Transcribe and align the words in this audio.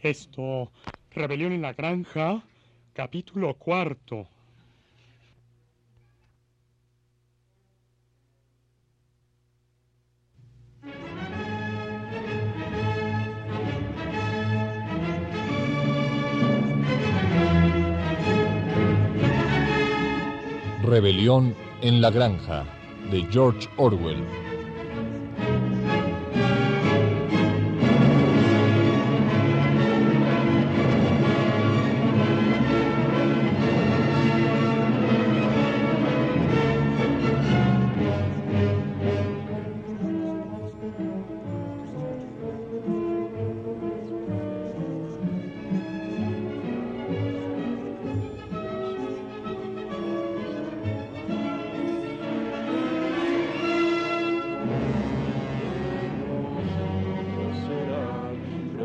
Esto, 0.00 0.70
Rebelión 1.10 1.52
en 1.52 1.62
la 1.62 1.72
Granja, 1.72 2.44
capítulo 2.92 3.54
cuarto. 3.54 4.28
Rebelión 20.84 21.56
en 21.82 22.00
la 22.00 22.10
Granja, 22.10 22.64
de 23.10 23.26
George 23.32 23.68
Orwell. 23.76 24.47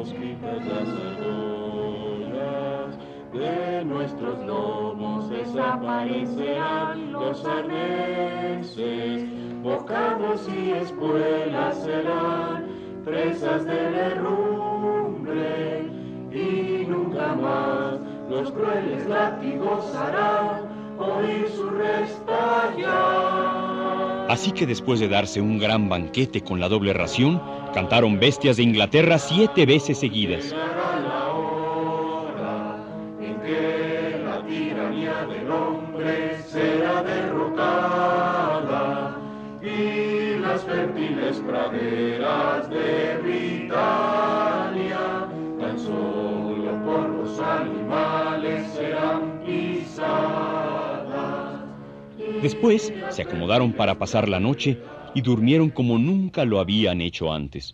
Nos 0.04 0.12
quitas 0.16 0.66
las 0.66 0.90
argollas 0.90 2.98
de 3.32 3.86
nuestros 3.86 4.46
lomos, 4.46 5.30
desaparecerán 5.30 7.14
los 7.14 7.46
arneses, 7.46 9.26
bocados 9.62 10.50
y 10.50 10.72
espuelas 10.72 11.82
serán 11.86 12.68
presas 13.06 13.64
del 13.64 13.96
herrumbre 13.96 15.90
y 16.34 16.86
nunca 16.86 17.34
más 17.36 18.02
los 18.30 18.52
crueles 18.52 19.08
látigos 19.08 19.96
harán 19.96 20.68
oír 21.00 21.48
su 21.48 21.70
restallar. 21.70 23.33
Así 24.34 24.52
que 24.52 24.66
después 24.66 25.00
de 25.00 25.08
darse 25.08 25.42
un 25.42 25.60
gran 25.60 25.88
banquete 25.90 26.42
con 26.42 26.60
la 26.60 26.68
doble 26.68 26.92
ración, 26.92 27.40
cantaron 27.72 28.20
bestias 28.20 28.58
de 28.58 28.64
Inglaterra 28.64 29.20
siete 29.20 29.68
veces 29.68 30.00
seguidas. 30.00 30.56
Tan 45.60 45.80
solo 45.80 46.84
por 46.84 47.10
los 47.10 47.40
animales 47.40 48.68
serán 48.74 49.44
pisadas. 49.46 50.53
Después 52.44 52.94
se 53.10 53.22
acomodaron 53.22 53.72
para 53.72 53.98
pasar 53.98 54.28
la 54.28 54.38
noche 54.38 54.78
y 55.16 55.22
durmieron 55.22 55.70
como 55.70 55.98
nunca 55.98 56.44
lo 56.44 56.60
habían 56.60 57.00
hecho 57.00 57.32
antes. 57.32 57.74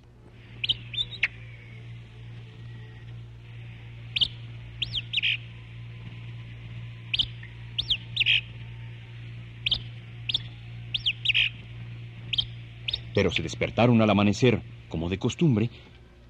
Pero 13.15 13.31
se 13.31 13.41
despertaron 13.41 13.99
al 14.03 14.09
amanecer, 14.11 14.61
como 14.87 15.09
de 15.09 15.17
costumbre, 15.17 15.71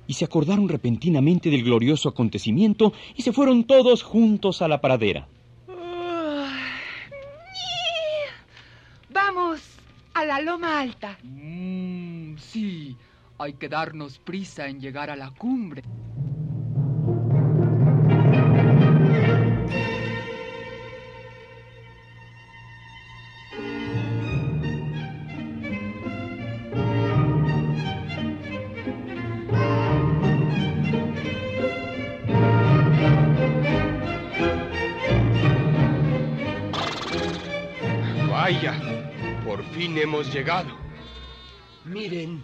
y 0.08 0.14
se 0.14 0.24
acordaron 0.24 0.70
repentinamente 0.70 1.50
del 1.50 1.66
glorioso 1.66 2.08
acontecimiento 2.08 2.94
y 3.18 3.22
se 3.24 3.34
fueron 3.34 3.66
todos 3.66 4.02
juntos 4.02 4.62
a 4.62 4.70
la 4.70 4.80
pradera. 4.80 5.28
A 10.19 10.25
la 10.25 10.41
loma 10.41 10.81
alta. 10.81 11.18
Mm, 11.24 12.35
sí, 12.38 12.97
hay 13.38 13.53
que 13.53 13.69
darnos 13.69 14.19
prisa 14.19 14.68
en 14.68 14.81
llegar 14.81 15.09
a 15.09 15.16
la 15.16 15.31
cumbre. 15.31 15.81
Por 39.50 39.64
fin 39.72 39.98
hemos 39.98 40.32
llegado. 40.32 40.70
Miren, 41.84 42.44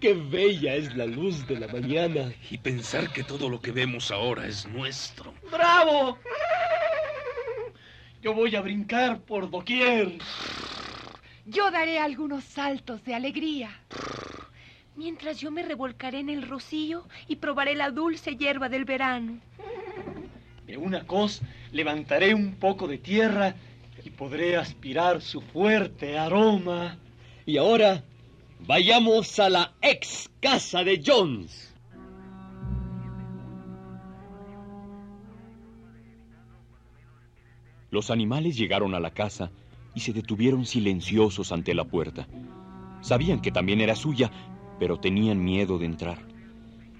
qué 0.00 0.14
bella 0.14 0.74
es 0.74 0.96
la 0.96 1.04
luz 1.04 1.46
de 1.46 1.60
la 1.60 1.68
mañana. 1.68 2.32
Y 2.50 2.56
pensar 2.56 3.12
que 3.12 3.22
todo 3.22 3.50
lo 3.50 3.60
que 3.60 3.70
vemos 3.70 4.10
ahora 4.10 4.46
es 4.46 4.66
nuestro. 4.66 5.34
¡Bravo! 5.52 6.16
Yo 8.22 8.32
voy 8.32 8.56
a 8.56 8.62
brincar 8.62 9.20
por 9.20 9.50
doquier. 9.50 10.16
Yo 11.44 11.70
daré 11.70 11.98
algunos 11.98 12.44
saltos 12.44 13.04
de 13.04 13.14
alegría. 13.14 13.68
Mientras 14.96 15.38
yo 15.38 15.50
me 15.50 15.62
revolcaré 15.62 16.20
en 16.20 16.30
el 16.30 16.48
rocío 16.48 17.06
y 17.28 17.36
probaré 17.36 17.74
la 17.74 17.90
dulce 17.90 18.36
hierba 18.36 18.70
del 18.70 18.86
verano. 18.86 19.38
De 20.66 20.78
una 20.78 21.06
cos 21.06 21.42
levantaré 21.72 22.32
un 22.32 22.54
poco 22.54 22.88
de 22.88 22.96
tierra 22.96 23.54
podré 24.20 24.54
aspirar 24.54 25.22
su 25.22 25.40
fuerte 25.40 26.18
aroma. 26.18 26.98
Y 27.46 27.56
ahora, 27.56 28.04
vayamos 28.66 29.38
a 29.38 29.48
la 29.48 29.72
ex 29.80 30.28
casa 30.40 30.84
de 30.84 31.02
Jones. 31.02 31.74
Los 37.90 38.10
animales 38.10 38.58
llegaron 38.58 38.94
a 38.94 39.00
la 39.00 39.10
casa 39.10 39.50
y 39.94 40.00
se 40.00 40.12
detuvieron 40.12 40.66
silenciosos 40.66 41.50
ante 41.50 41.72
la 41.72 41.84
puerta. 41.84 42.28
Sabían 43.00 43.40
que 43.40 43.50
también 43.50 43.80
era 43.80 43.96
suya, 43.96 44.30
pero 44.78 45.00
tenían 45.00 45.42
miedo 45.42 45.78
de 45.78 45.86
entrar. 45.86 46.18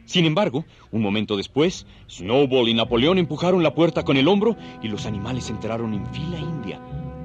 Sin 0.07 0.25
embargo, 0.25 0.65
un 0.91 1.03
momento 1.03 1.37
después, 1.37 1.87
Snowball 2.09 2.71
y 2.71 2.75
Napoleón 2.75 3.19
empujaron 3.19 3.63
la 3.63 3.75
puerta 3.75 4.05
con 4.05 4.17
el 4.17 4.27
hombro 4.27 4.57
y 4.83 4.89
los 4.89 5.05
animales 5.05 5.51
entraron 5.51 5.95
en 5.95 6.05
fila 6.07 6.39
india, 6.39 6.81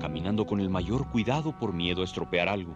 caminando 0.06 0.46
con 0.46 0.60
el 0.60 0.70
mayor 0.70 1.10
cuidado 1.10 1.58
por 1.58 1.74
miedo 1.74 2.02
a 2.02 2.06
estropear 2.06 2.48
algo. 2.48 2.76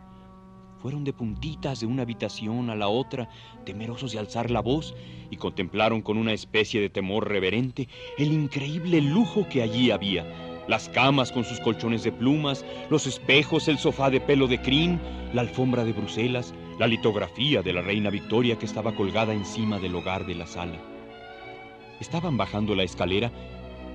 Fueron 0.82 1.04
de 1.04 1.14
puntitas 1.14 1.80
de 1.80 1.86
una 1.86 2.02
habitación 2.02 2.72
a 2.72 2.76
la 2.76 2.88
otra, 2.88 3.30
temerosos 3.66 4.14
de 4.14 4.18
alzar 4.18 4.50
la 4.50 4.62
voz, 4.62 4.96
y 5.30 5.38
contemplaron 5.38 6.02
con 6.02 6.18
una 6.18 6.34
especie 6.34 6.82
de 6.82 6.90
temor 6.90 7.30
reverente 7.30 7.88
el 8.18 8.34
increíble 8.34 9.00
lujo 9.00 9.48
que 9.48 9.62
allí 9.62 9.92
había. 9.92 10.26
Las 10.68 10.90
camas 10.90 11.32
con 11.32 11.44
sus 11.44 11.60
colchones 11.60 12.04
de 12.04 12.12
plumas, 12.12 12.66
los 12.90 13.06
espejos, 13.06 13.68
el 13.68 13.78
sofá 13.78 14.10
de 14.10 14.22
pelo 14.22 14.48
de 14.48 14.60
crin, 14.60 15.00
la 15.32 15.42
alfombra 15.42 15.84
de 15.84 15.94
Bruselas, 15.94 16.56
la 16.80 16.88
litografía 16.88 17.62
de 17.62 17.74
la 17.74 17.84
reina 17.84 18.10
Victoria 18.10 18.58
que 18.58 18.66
estaba 18.66 18.96
colgada 18.96 19.36
encima 19.36 19.78
del 19.78 19.94
hogar 19.94 20.26
de 20.26 20.34
la 20.34 20.48
sala. 20.48 20.80
Estaban 22.00 22.38
bajando 22.38 22.74
la 22.74 22.82
escalera 22.82 23.32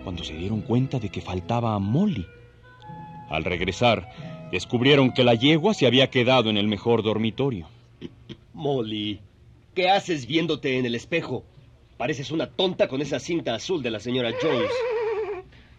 cuando 0.04 0.22
se 0.22 0.34
dieron 0.34 0.60
cuenta 0.60 1.00
de 1.00 1.08
que 1.08 1.20
faltaba 1.20 1.74
a 1.74 1.80
Molly. 1.80 2.28
Al 3.30 3.44
regresar, 3.44 4.08
descubrieron 4.52 5.12
que 5.12 5.24
la 5.24 5.34
yegua 5.34 5.74
se 5.74 5.86
había 5.86 6.10
quedado 6.10 6.50
en 6.50 6.56
el 6.56 6.68
mejor 6.68 7.02
dormitorio. 7.02 7.68
Molly, 8.52 9.20
¿qué 9.74 9.90
haces 9.90 10.26
viéndote 10.26 10.78
en 10.78 10.86
el 10.86 10.94
espejo? 10.94 11.44
Pareces 11.96 12.30
una 12.30 12.48
tonta 12.48 12.88
con 12.88 13.00
esa 13.02 13.18
cinta 13.18 13.54
azul 13.54 13.82
de 13.82 13.90
la 13.90 14.00
señora 14.00 14.32
Jones. 14.40 14.70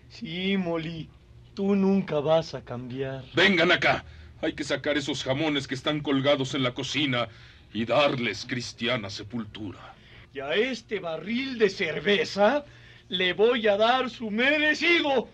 Sí, 0.10 0.58
Molly, 0.58 1.10
tú 1.54 1.76
nunca 1.76 2.20
vas 2.20 2.54
a 2.54 2.64
cambiar. 2.64 3.24
Vengan 3.34 3.72
acá. 3.72 4.06
Hay 4.42 4.54
que 4.54 4.64
sacar 4.64 4.98
esos 4.98 5.24
jamones 5.24 5.68
que 5.68 5.76
están 5.76 6.02
colgados 6.02 6.54
en 6.56 6.64
la 6.64 6.74
cocina 6.74 7.28
y 7.74 7.86
darles 7.86 8.46
cristiana 8.46 9.10
sepultura. 9.10 9.96
Y 10.34 10.40
a 10.40 10.54
este 10.54 11.00
barril 11.00 11.58
de 11.58 11.70
cerveza 11.70 12.66
le 13.10 13.34
voy 13.34 13.68
a 13.68 13.78
dar 13.78 14.10
su 14.10 14.30
merecido. 14.32 15.30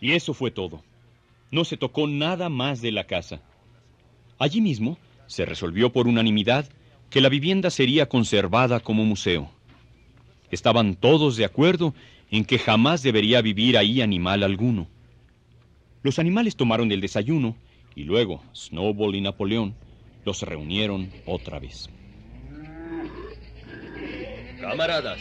Y 0.00 0.12
eso 0.12 0.34
fue 0.34 0.50
todo. 0.50 0.82
No 1.50 1.64
se 1.64 1.76
tocó 1.76 2.06
nada 2.06 2.48
más 2.48 2.80
de 2.80 2.92
la 2.92 3.04
casa. 3.04 3.40
Allí 4.38 4.60
mismo 4.60 4.98
se 5.26 5.44
resolvió 5.44 5.92
por 5.92 6.06
unanimidad 6.06 6.68
que 7.10 7.20
la 7.20 7.28
vivienda 7.28 7.70
sería 7.70 8.08
conservada 8.08 8.80
como 8.80 9.04
museo. 9.04 9.50
Estaban 10.50 10.94
todos 10.94 11.36
de 11.36 11.44
acuerdo 11.44 11.94
en 12.30 12.44
que 12.44 12.58
jamás 12.58 13.02
debería 13.02 13.40
vivir 13.40 13.76
ahí 13.76 14.00
animal 14.00 14.42
alguno. 14.42 14.88
Los 16.02 16.18
animales 16.18 16.56
tomaron 16.56 16.92
el 16.92 17.00
desayuno 17.00 17.56
y 17.94 18.04
luego 18.04 18.42
Snowball 18.54 19.14
y 19.14 19.20
Napoleón 19.20 19.74
los 20.24 20.42
reunieron 20.42 21.10
otra 21.26 21.58
vez. 21.58 21.90
Camaradas, 24.60 25.20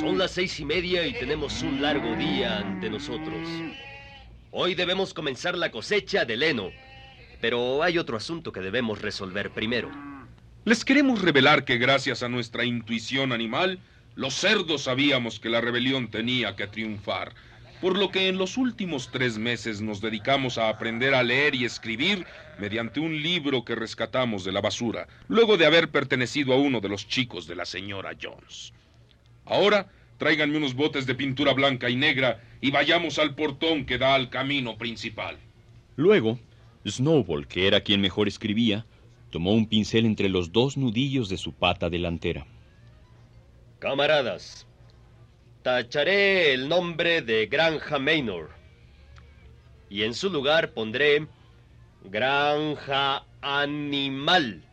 son 0.00 0.18
las 0.18 0.32
seis 0.32 0.58
y 0.60 0.64
media 0.64 1.06
y 1.06 1.12
tenemos 1.12 1.62
un 1.62 1.80
largo 1.82 2.14
día 2.16 2.58
ante 2.58 2.88
nosotros. 2.90 3.48
Hoy 4.50 4.74
debemos 4.74 5.12
comenzar 5.12 5.56
la 5.56 5.70
cosecha 5.70 6.24
del 6.24 6.42
heno, 6.42 6.70
pero 7.40 7.82
hay 7.82 7.98
otro 7.98 8.16
asunto 8.16 8.52
que 8.52 8.60
debemos 8.60 9.02
resolver 9.02 9.50
primero. 9.50 9.90
Les 10.64 10.84
queremos 10.84 11.22
revelar 11.22 11.64
que 11.64 11.78
gracias 11.78 12.22
a 12.22 12.28
nuestra 12.28 12.64
intuición 12.64 13.32
animal, 13.32 13.78
los 14.14 14.34
cerdos 14.34 14.82
sabíamos 14.84 15.38
que 15.38 15.50
la 15.50 15.60
rebelión 15.60 16.10
tenía 16.10 16.56
que 16.56 16.66
triunfar, 16.66 17.34
por 17.80 17.98
lo 17.98 18.10
que 18.10 18.28
en 18.28 18.38
los 18.38 18.56
últimos 18.56 19.10
tres 19.10 19.38
meses 19.38 19.80
nos 19.80 20.00
dedicamos 20.00 20.56
a 20.56 20.70
aprender 20.70 21.14
a 21.14 21.22
leer 21.22 21.54
y 21.54 21.64
escribir 21.64 22.26
mediante 22.58 23.00
un 23.00 23.22
libro 23.22 23.64
que 23.64 23.74
rescatamos 23.74 24.44
de 24.44 24.52
la 24.52 24.62
basura, 24.62 25.06
luego 25.28 25.56
de 25.56 25.66
haber 25.66 25.90
pertenecido 25.90 26.54
a 26.54 26.56
uno 26.56 26.80
de 26.80 26.88
los 26.88 27.06
chicos 27.06 27.46
de 27.46 27.56
la 27.56 27.66
señora 27.66 28.12
Jones. 28.20 28.72
Ahora, 29.46 29.88
tráiganme 30.18 30.56
unos 30.56 30.74
botes 30.74 31.06
de 31.06 31.14
pintura 31.14 31.52
blanca 31.52 31.88
y 31.88 31.96
negra 31.96 32.40
y 32.60 32.70
vayamos 32.70 33.18
al 33.18 33.34
portón 33.34 33.86
que 33.86 33.98
da 33.98 34.14
al 34.14 34.28
camino 34.28 34.76
principal. 34.76 35.38
Luego, 35.96 36.38
Snowball, 36.86 37.46
que 37.46 37.66
era 37.66 37.80
quien 37.80 38.00
mejor 38.00 38.28
escribía, 38.28 38.86
tomó 39.30 39.52
un 39.52 39.68
pincel 39.68 40.04
entre 40.04 40.28
los 40.28 40.52
dos 40.52 40.76
nudillos 40.76 41.28
de 41.28 41.36
su 41.36 41.52
pata 41.52 41.88
delantera. 41.88 42.46
Camaradas, 43.78 44.66
tacharé 45.62 46.52
el 46.52 46.68
nombre 46.68 47.22
de 47.22 47.46
Granja 47.46 47.98
Maynor 47.98 48.50
y 49.88 50.02
en 50.02 50.14
su 50.14 50.30
lugar 50.30 50.72
pondré 50.72 51.26
Granja 52.04 53.24
Animal. 53.40 54.64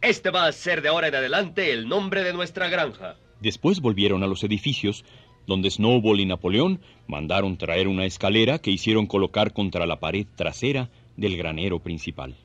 Este 0.00 0.30
va 0.30 0.46
a 0.46 0.52
ser 0.52 0.82
de 0.82 0.88
ahora 0.88 1.08
en 1.08 1.14
adelante 1.14 1.72
el 1.72 1.88
nombre 1.88 2.22
de 2.22 2.32
nuestra 2.32 2.68
granja. 2.68 3.16
Después 3.40 3.80
volvieron 3.80 4.22
a 4.22 4.26
los 4.26 4.42
edificios, 4.44 5.04
donde 5.46 5.70
Snowball 5.70 6.20
y 6.20 6.26
Napoleón 6.26 6.80
mandaron 7.06 7.56
traer 7.56 7.88
una 7.88 8.04
escalera 8.04 8.58
que 8.58 8.70
hicieron 8.70 9.06
colocar 9.06 9.52
contra 9.52 9.86
la 9.86 10.00
pared 10.00 10.26
trasera 10.34 10.90
del 11.16 11.36
granero 11.36 11.80
principal. 11.80 12.36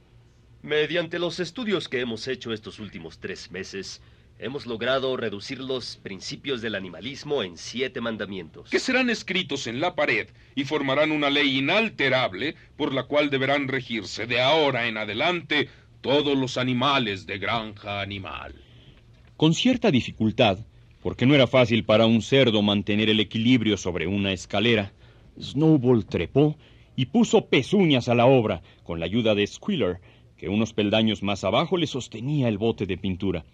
Mediante 0.61 1.17
los 1.17 1.39
estudios 1.39 1.89
que 1.89 2.01
hemos 2.01 2.27
hecho 2.27 2.53
estos 2.53 2.79
últimos 2.79 3.19
tres 3.19 3.49
meses, 3.49 4.01
hemos 4.37 4.65
logrado 4.65 5.15
reducir 5.17 5.59
los 5.59 5.97
principios 5.97 6.61
del 6.61 6.75
animalismo 6.75 7.41
en 7.41 7.57
siete 7.57 8.01
mandamientos. 8.01 8.69
Que 8.69 8.79
serán 8.79 9.09
escritos 9.09 9.67
en 9.67 9.79
la 9.79 9.95
pared 9.95 10.27
y 10.55 10.65
formarán 10.65 11.11
una 11.11 11.29
ley 11.29 11.59
inalterable 11.59 12.55
por 12.75 12.93
la 12.93 13.03
cual 13.03 13.29
deberán 13.29 13.67
regirse 13.67 14.27
de 14.27 14.41
ahora 14.41 14.87
en 14.87 14.97
adelante 14.97 15.69
todos 16.01 16.37
los 16.37 16.57
animales 16.57 17.25
de 17.25 17.37
granja 17.37 18.01
animal. 18.01 18.55
Con 19.37 19.53
cierta 19.53 19.89
dificultad, 19.89 20.59
porque 21.01 21.25
no 21.25 21.35
era 21.35 21.47
fácil 21.47 21.83
para 21.83 22.05
un 22.05 22.21
cerdo 22.21 22.61
mantener 22.61 23.09
el 23.09 23.19
equilibrio 23.19 23.77
sobre 23.77 24.07
una 24.07 24.31
escalera, 24.31 24.93
Snowball 25.39 26.05
trepó 26.05 26.55
y 26.95 27.07
puso 27.07 27.47
pezuñas 27.47 28.09
a 28.09 28.15
la 28.15 28.25
obra 28.25 28.61
con 28.83 28.99
la 28.99 29.05
ayuda 29.05 29.33
de 29.33 29.47
Squealer, 29.47 29.99
que 30.37 30.49
unos 30.49 30.73
peldaños 30.73 31.23
más 31.23 31.43
abajo 31.43 31.77
le 31.77 31.87
sostenía 31.87 32.47
el 32.47 32.57
bote 32.57 32.85
de 32.85 32.97
pintura. 32.97 33.45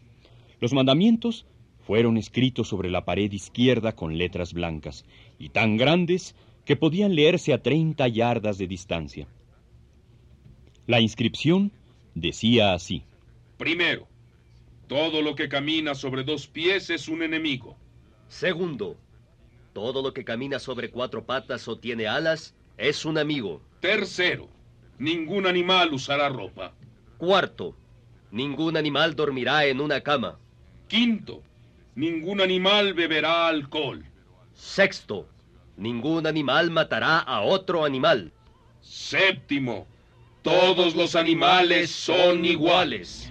Los 0.60 0.74
mandamientos 0.74 1.46
fueron 1.86 2.18
escritos 2.18 2.68
sobre 2.68 2.90
la 2.90 3.06
pared 3.06 3.32
izquierda 3.32 3.94
con 3.94 4.18
letras 4.18 4.54
blancas, 4.54 5.06
y 5.40 5.50
tan 5.50 5.78
grandes 5.78 6.36
que 6.66 6.76
podían 6.76 7.16
leerse 7.16 7.54
a 7.54 7.62
treinta 7.62 8.08
yardas 8.10 8.58
de 8.58 8.68
distancia. 8.68 9.28
La 10.86 11.00
inscripción 11.00 11.72
decía 12.14 12.74
así. 12.74 13.04
Primero, 13.58 14.08
todo 14.88 15.22
lo 15.22 15.36
que 15.36 15.50
camina 15.50 15.96
sobre 15.96 16.24
dos 16.24 16.48
pies 16.48 16.90
es 16.90 17.08
un 17.08 17.22
enemigo. 17.22 17.78
Segundo, 18.30 18.98
todo 19.74 20.02
lo 20.02 20.14
que 20.14 20.24
camina 20.24 20.60
sobre 20.60 20.90
cuatro 20.90 21.26
patas 21.26 21.68
o 21.68 21.78
tiene 21.78 22.08
alas 22.08 22.56
es 22.78 23.06
un 23.06 23.18
amigo. 23.18 23.62
Tercero, 23.82 24.48
ningún 24.98 25.46
animal 25.46 25.94
usará 25.94 26.30
ropa. 26.30 26.74
Cuarto, 27.18 27.76
ningún 28.32 28.78
animal 28.78 29.16
dormirá 29.16 29.66
en 29.66 29.82
una 29.82 30.02
cama. 30.02 30.40
Quinto, 30.88 31.44
ningún 31.96 32.40
animal 32.40 32.94
beberá 32.94 33.48
alcohol. 33.48 34.06
Sexto, 34.54 35.28
ningún 35.76 36.26
animal 36.28 36.72
matará 36.72 37.20
a 37.20 37.42
otro 37.42 37.84
animal. 37.84 38.32
Séptimo, 38.82 39.86
todos 40.44 40.96
los 40.96 41.16
animales 41.16 41.92
son 41.92 42.46
iguales. 42.46 43.30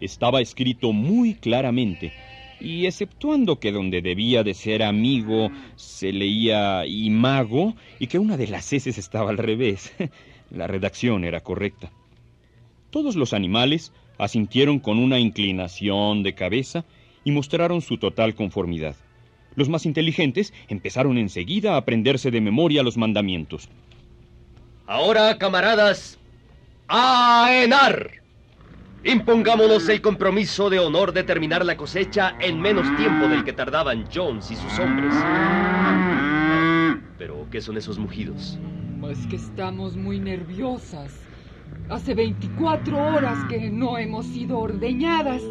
Estaba 0.00 0.40
escrito 0.40 0.92
muy 0.92 1.34
claramente, 1.34 2.12
y 2.60 2.86
exceptuando 2.86 3.58
que 3.58 3.72
donde 3.72 4.00
debía 4.00 4.42
de 4.42 4.54
ser 4.54 4.82
amigo 4.82 5.50
se 5.76 6.12
leía 6.12 6.86
imago 6.86 7.74
y 7.98 8.06
que 8.06 8.18
una 8.18 8.36
de 8.36 8.46
las 8.46 8.72
S 8.72 8.88
estaba 8.88 9.30
al 9.30 9.38
revés, 9.38 9.94
la 10.50 10.66
redacción 10.66 11.24
era 11.24 11.40
correcta. 11.40 11.92
Todos 12.90 13.16
los 13.16 13.32
animales 13.32 13.92
asintieron 14.18 14.78
con 14.78 14.98
una 14.98 15.18
inclinación 15.18 16.22
de 16.22 16.34
cabeza 16.34 16.84
y 17.24 17.32
mostraron 17.32 17.80
su 17.80 17.98
total 17.98 18.34
conformidad. 18.34 18.96
Los 19.56 19.68
más 19.68 19.86
inteligentes 19.86 20.52
empezaron 20.68 21.18
enseguida 21.18 21.74
a 21.74 21.76
aprenderse 21.78 22.30
de 22.30 22.40
memoria 22.40 22.82
los 22.82 22.96
mandamientos. 22.96 23.68
Ahora, 24.86 25.38
camaradas, 25.38 26.18
a 26.88 27.48
enar. 27.62 28.10
Impongámonos 29.04 29.88
el 29.88 30.00
compromiso 30.00 30.70
de 30.70 30.78
honor 30.78 31.12
de 31.12 31.24
terminar 31.24 31.64
la 31.64 31.76
cosecha 31.76 32.36
en 32.40 32.60
menos 32.60 32.84
tiempo 32.96 33.28
del 33.28 33.44
que 33.44 33.52
tardaban 33.52 34.06
Jones 34.12 34.50
y 34.50 34.56
sus 34.56 34.78
hombres. 34.78 35.14
Pero, 37.18 37.46
¿qué 37.50 37.60
son 37.60 37.76
esos 37.76 37.98
mugidos? 37.98 38.58
Pues 39.00 39.18
que 39.26 39.36
estamos 39.36 39.96
muy 39.96 40.18
nerviosas. 40.18 41.12
Hace 41.90 42.14
24 42.14 42.96
horas 42.96 43.44
que 43.48 43.70
no 43.70 43.98
hemos 43.98 44.24
sido 44.26 44.58
ordeñadas 44.58 45.42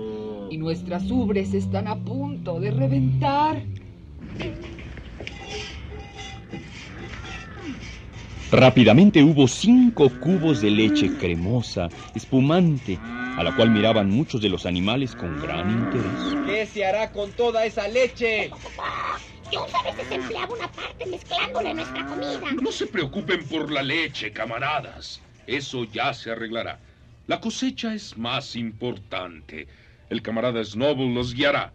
y 0.50 0.57
nuestras 0.57 1.10
ubres 1.12 1.53
están 1.53 1.88
a 1.88 1.95
punto 1.95 2.60
de 2.60 2.72
reventar. 2.72 3.63
Rápidamente 8.52 9.24
hubo 9.24 9.48
cinco 9.48 10.12
cubos 10.20 10.62
de 10.62 10.70
leche 10.70 11.12
cremosa, 11.18 11.90
espumante, 12.13 13.00
a 13.02 13.44
la 13.44 13.56
cual 13.56 13.72
miraban 13.72 14.12
muchos 14.12 14.42
de 14.42 14.50
los 14.50 14.68
animales 14.68 15.16
con 15.16 15.42
gran 15.42 15.72
interés. 15.72 16.46
¿Qué 16.46 16.66
se 16.68 16.86
hará 16.86 17.12
con 17.12 17.32
toda 17.32 17.66
esa 17.66 17.88
leche? 17.88 18.52
Dios 19.50 19.72
a 19.74 19.84
veces 19.84 20.12
empleaba 20.12 20.54
una 20.54 20.68
parte 20.72 21.06
mezclándola 21.08 21.72
en 21.72 21.78
nuestra 21.78 22.06
comida. 22.06 22.40
No 22.62 22.72
se 22.72 22.86
preocupen 22.86 23.44
por 23.46 23.72
la 23.72 23.82
leche, 23.82 24.32
camaradas. 24.32 25.20
Eso 25.48 25.86
ya 25.86 26.13
se 26.13 26.30
arreglará. 26.30 26.80
La 27.25 27.42
cosecha 27.42 27.96
es 27.96 28.16
más 28.18 28.56
importante. 28.56 29.68
El 30.12 30.22
camarada 30.22 30.63
Snowball 30.63 31.13
los 31.13 31.34
guiará. 31.34 31.74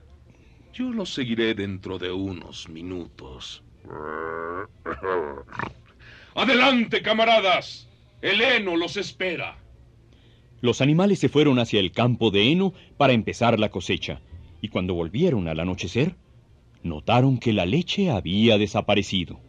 Yo 0.78 0.92
los 0.92 1.12
seguiré 1.12 1.54
dentro 1.54 1.98
de 1.98 2.12
unos 2.12 2.68
minutos. 2.68 3.64
¡Adelante, 6.36 7.02
camaradas! 7.02 7.88
El 8.22 8.40
heno 8.40 8.76
los 8.76 8.96
espera. 8.96 9.58
Los 10.60 10.80
animales 10.80 11.18
se 11.18 11.28
fueron 11.28 11.58
hacia 11.58 11.80
el 11.80 11.90
campo 11.90 12.30
de 12.30 12.52
heno 12.52 12.74
para 12.96 13.12
empezar 13.12 13.58
la 13.58 13.70
cosecha, 13.70 14.20
y 14.60 14.68
cuando 14.68 14.94
volvieron 14.94 15.48
al 15.48 15.58
anochecer, 15.58 16.14
notaron 16.84 17.38
que 17.38 17.52
la 17.52 17.66
leche 17.66 18.12
había 18.12 18.56
desaparecido. 18.56 19.40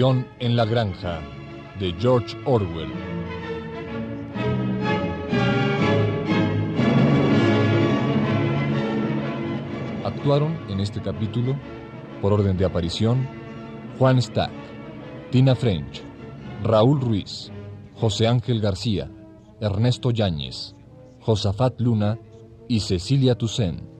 En 0.00 0.54
la 0.54 0.64
Granja, 0.64 1.18
de 1.80 1.92
George 1.98 2.36
Orwell. 2.44 2.88
Actuaron 10.04 10.56
en 10.68 10.78
este 10.78 11.02
capítulo, 11.02 11.56
por 12.22 12.32
orden 12.32 12.56
de 12.56 12.64
aparición, 12.64 13.28
Juan 13.98 14.22
Stack, 14.22 14.52
Tina 15.32 15.56
French, 15.56 16.04
Raúl 16.62 17.00
Ruiz, 17.00 17.50
José 17.94 18.28
Ángel 18.28 18.60
García, 18.60 19.10
Ernesto 19.60 20.12
Yáñez, 20.12 20.76
Josafat 21.18 21.80
Luna 21.80 22.20
y 22.68 22.78
Cecilia 22.78 23.34
Toussaint. 23.34 23.97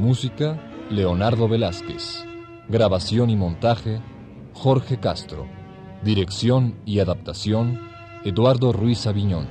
Música, 0.00 0.58
Leonardo 0.88 1.46
Velázquez. 1.46 2.24
Grabación 2.70 3.28
y 3.28 3.36
montaje, 3.36 4.00
Jorge 4.54 4.98
Castro. 4.98 5.46
Dirección 6.02 6.76
y 6.86 7.00
adaptación, 7.00 7.78
Eduardo 8.24 8.72
Ruiz 8.72 9.06
Aviñón. 9.06 9.46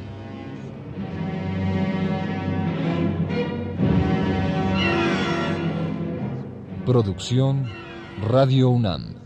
Producción, 6.84 7.70
Radio 8.27 8.72
UNAM. 8.72 9.18